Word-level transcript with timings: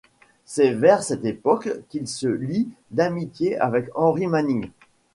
C'est 0.45 0.71
vers 0.71 1.03
cette 1.03 1.25
époque 1.25 1.69
qu'il 1.89 2.07
se 2.07 2.25
lie 2.25 2.67
d'amitié 2.89 3.59
avec 3.59 3.87
Henry 3.93 4.25
Manning. 4.25 4.71